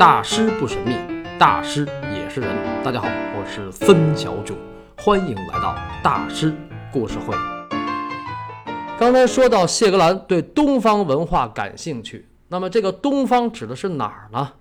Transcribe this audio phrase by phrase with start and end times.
[0.00, 0.96] 大师不神秘，
[1.38, 2.56] 大师也是人。
[2.82, 4.54] 大家好，我是孙小九，
[4.96, 6.56] 欢迎来到大师
[6.90, 7.36] 故事会。
[8.98, 14.52] 刚才说到谢格兰对东方文化感兴趣，那么这个东方指的是哪儿呢？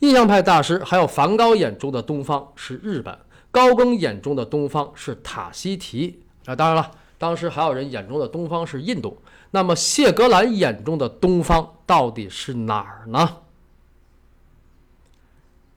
[0.00, 3.16] 印象派大师还有梵高眼中的东方是日本，
[3.50, 6.20] 高更眼中的东方是塔希提。
[6.44, 9.16] 啊，当然了，当时还有人眼中的东方是印度。
[9.52, 13.38] 那么谢格兰眼中的东方到底是哪儿呢？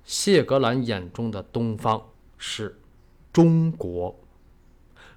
[0.05, 2.01] 谢格兰眼中的东方
[2.37, 2.79] 是
[3.33, 4.15] 中国。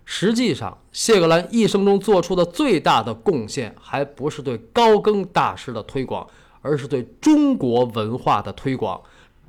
[0.04, 6.26] 实际上，谢格兰一生中做出的最大的贡献，还不是对高更大师的推广，
[6.62, 9.00] 而是对中国文化的推广。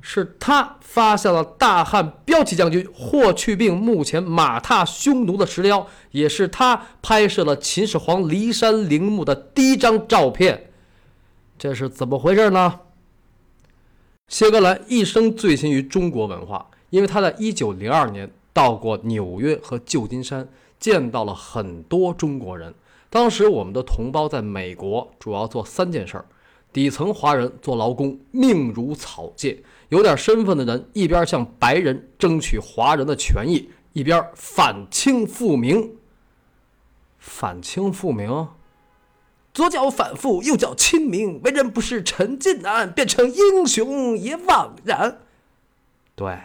[0.02, 10.70] 是他发现了大汉骠骑将军霍去病墓前马踏匈奴的石雕，也是他拍摄了秦始皇骊山陵墓的第一张照片。
[11.58, 12.80] 这是怎么回事呢？
[14.30, 22.72] 谢格兰一生醉心于中国文化，因为他在1902年到过纽约和旧金山，见到了很多中国人。
[23.10, 26.24] 当时我们的同胞在美国主要做三件事儿：
[26.72, 35.96] 底层华人做劳工，命如草芥；有点身份的人一边向白人争取华人的权益，一边反清复明。
[37.18, 38.46] 反清复明。
[39.52, 45.18] 左脚反复，右脚清明，为人不是陈近南，变成英雄也枉然。
[46.14, 46.38] 对，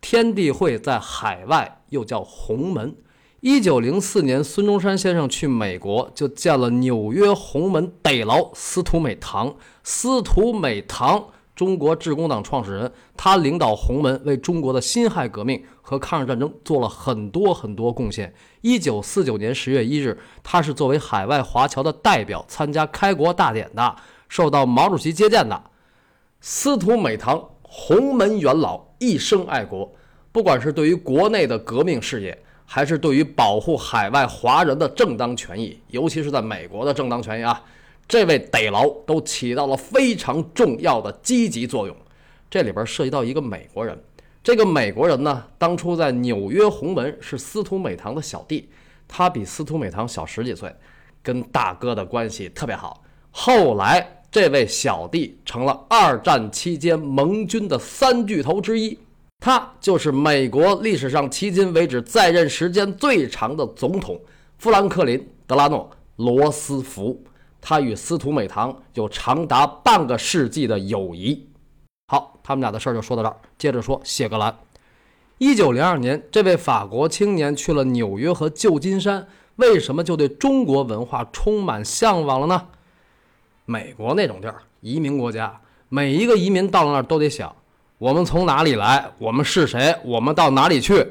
[0.00, 2.94] 天地会在海外又叫鸿门。
[3.40, 9.56] 一九零四年，孙中山先生去美国，就见了纽约鸿门得劳司徒美堂。
[9.82, 11.26] 司徒美堂。
[11.54, 18.32] 中国致公党创始人，他领导洪门为中国的辛亥革命和抗日战争做了很多很多贡献。
[18.62, 23.96] 一九四九年十月一日，他是作为海外华侨的代表参加开国大典的，
[24.28, 25.62] 受到毛主席接见的。
[26.40, 29.92] 司徒美堂，洪门元老，一生爱国，
[30.32, 37.62] 不管是对于国内的革命事业，还是对于保护海外华人的正当权益，尤其是在美国的正当权益啊。
[38.06, 41.96] 这位得劳都起到了非常重要的积极作用。
[42.50, 43.98] 这里边涉及到一个美国人，
[44.42, 48.68] 这个美国人呢，当初在纽约洪门是司徒美堂的小弟，
[49.08, 50.70] 他比司徒美堂小十几岁，
[51.22, 53.02] 跟大哥的关系特别好。
[53.30, 58.98] 后来，这位小弟成了二战期间盟军的三巨头之一，
[59.40, 64.20] 他就是美国历史上迄今为止在任时间最长的总统——
[64.58, 65.90] 富兰克林·德拉诺·
[66.22, 67.18] 罗斯福。
[67.62, 71.48] 他与司徒美堂有长达半个世纪的友谊。
[72.08, 73.36] 好，他们俩的事儿就说到这儿。
[73.56, 74.54] 接着说谢格兰。
[75.38, 82.66] 一九零二年，这位法国青年去了纽约和旧金山，为什么就对中国文化充满向往了呢？
[83.64, 87.54] 美国那种地儿，移民国家，每一个移民到了那儿都得想：
[87.98, 89.08] 我们从哪里来？
[89.18, 89.96] 我们是谁？
[90.04, 91.06] 我们到哪里去？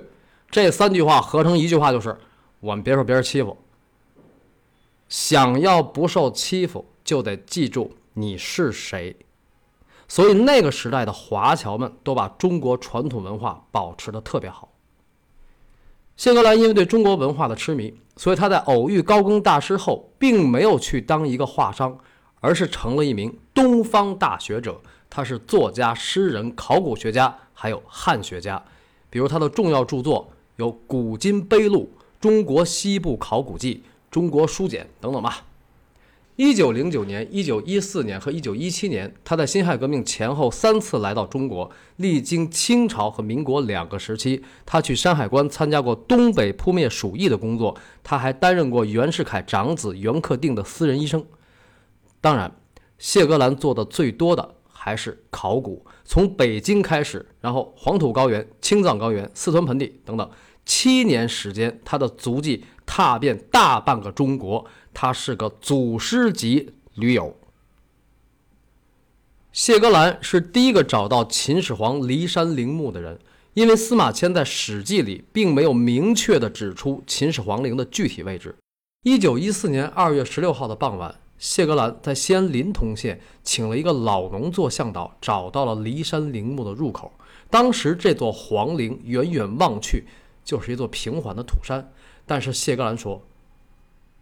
[0.50, 2.16] 这三句话合成一句话就是：
[2.60, 3.58] 我们别受别人欺负。
[5.12, 9.14] 想要不受欺负，就得记住你是谁。
[10.08, 14.72] 所以那个时代的华侨们都把中国传统文化保持得特别好。
[16.16, 22.00] 谢格兰因为对中国文化的痴迷，所以他在偶遇高更大师后，并没有去当一个画商，
[22.40, 24.80] 而是成了一名东方大学者。
[25.10, 28.64] 他是作家、诗人、考古学家，还有汉学家。
[29.10, 31.92] 比如他的重要著作有《古今碑录》
[32.22, 33.84] 《中国西部考古记》。
[34.12, 35.48] 中国书简等等吧。
[36.38, 44.44] 一九零九年、一九一四年和一九一七年，他在辛亥革命前后三次来到中国，历经清朝和民国两个时期。
[44.66, 51.24] 他去山海关参加过东北扑灭鼠疫的工作，他还担任过袁世凯长子袁克定的私人医生。
[52.20, 52.52] 当然，
[52.98, 60.28] 谢格兰做的最多的还是考古，从北京开始，然后黄土高原、青藏高原、四川盆地等等。
[60.64, 62.64] 七年时间，他的足迹
[62.94, 67.38] 踏遍大半个中国，他是个祖师级驴友。
[69.54, 73.18] 谢格兰是第一个找到秦始皇骊山陵墓的人，
[73.54, 78.54] 因为司马迁在《史记》里并没有明确的指出秦始皇陵的具体位置。
[79.04, 87.14] 一九一四年二月十六号的傍晚，谢格兰在西安临潼县请了一个老农做向导，找到了骊山陵墓的入口。
[87.50, 90.04] 当时这座皇陵远远望去。
[90.44, 91.92] 就是一座平缓的土山，
[92.26, 93.28] 但是谢格兰说，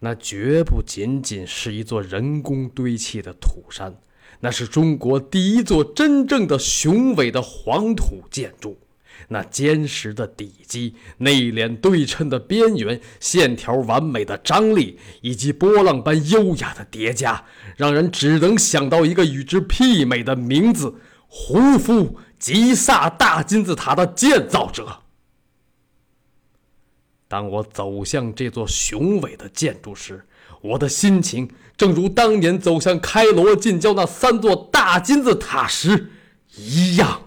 [0.00, 3.94] 那绝不仅仅是一座人工堆砌的土山，
[4.40, 8.78] 那是中国第一座真正的雄伟的黄土建筑。
[9.28, 17.44] 那坚实的底基、内敛对称的边缘、线条完美的张力，以及波浪般优雅的叠加，
[17.76, 20.94] 让人只能想到一个与之媲美的名字
[21.28, 25.02] 胡夫吉萨大金字塔的建造者。
[27.30, 30.26] 当我走向这座雄伟的建筑时，
[30.60, 36.10] 我的心情正如当年走向开罗近郊那三座大金字塔时
[36.56, 37.22] 一样。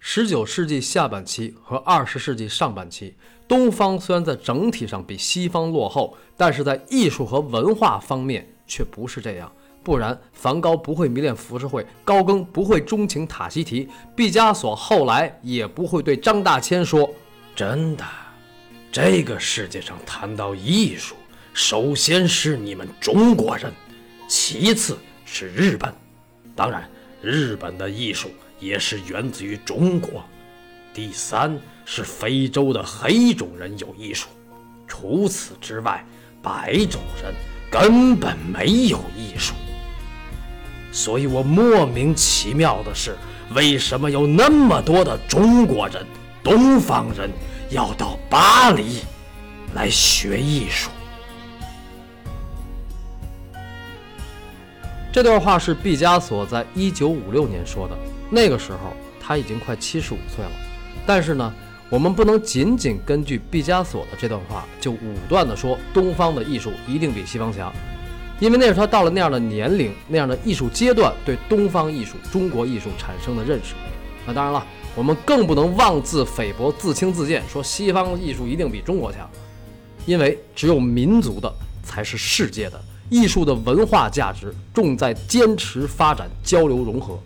[0.00, 3.14] 十九世纪下半期和二十世纪上半期，
[3.46, 9.54] 东方虽然在整体上比西方落后，但是在艺术和文化方面却不是这样。
[9.82, 17.12] 不然，梵高不会迷恋浮世绘，高更不会钟情塔西提，毕加索后来也不会对张大千说
[17.56, 18.04] ：“真的，
[18.90, 21.16] 这个世界上谈到艺术，
[21.52, 23.72] 首先是你们中国人，
[24.28, 25.92] 其次是日本。
[26.54, 26.88] 当然，
[27.20, 28.30] 日本的艺术。”
[28.62, 30.22] 也是源自于中国。
[30.94, 34.28] 第三是非洲的黑种人有艺术，
[34.86, 36.06] 除此之外，
[36.40, 37.34] 白种人
[37.68, 39.52] 根本没有艺术。
[40.92, 43.16] 所以我莫名其妙的是，
[43.54, 46.06] 为什么有那么多的中国人、
[46.44, 47.30] 东方人
[47.70, 48.98] 要到巴黎
[49.74, 50.90] 来学艺术？
[55.10, 57.96] 这段话是毕加索在一九五六年说的。
[58.30, 60.50] 那个时候他已经快七十五岁了，
[61.06, 61.52] 但是呢，
[61.90, 67.70] 我们不能仅仅根据毕加索的这段话就武断的说东方的艺术一定比西方强，
[68.40, 73.74] 因为那是他到了那样的年龄、那样的艺术阶段对东方艺术、中国艺术产生的认识。
[74.26, 79.28] 那当然了，我们更不能妄自菲薄、自轻自贱，说西方艺术一定比中国强，
[80.06, 81.52] 因为只有民族的
[81.84, 82.80] 才是世界的，
[83.10, 87.18] 艺术的文化价值重在坚持发展、交流融合。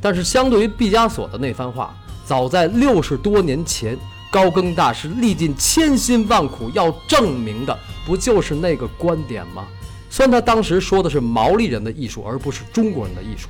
[0.00, 3.98] 但是，相对于毕加索的那番话，早在六十多年前，
[4.30, 7.76] 高更大师历尽千辛万苦要证明的，
[8.06, 9.66] 不就是那个观点吗？
[10.10, 13.48] 虽然他当时说的是毛利人的艺术，而不是中国人的艺术，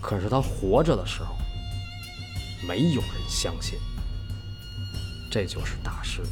[0.00, 1.36] 可是他活着的时候，
[2.66, 3.78] 没有人相信。
[5.30, 6.22] 这就是大师。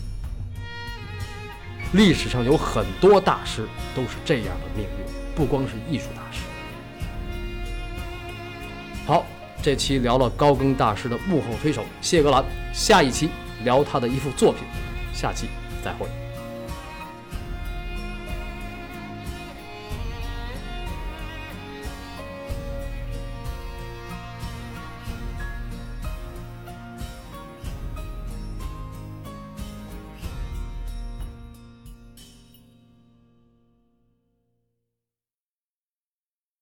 [1.92, 6.40] 历史上有很多大师都是这样的命运，不光是艺术大师。
[9.06, 9.24] 好，
[9.62, 13.28] 这期聊了高更大师的幕后推手谢格兰，下一期
[13.62, 14.62] 聊他的一幅作品，
[15.12, 15.46] 下期
[15.84, 16.25] 再会。